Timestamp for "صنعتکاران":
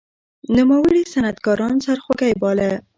1.13-1.75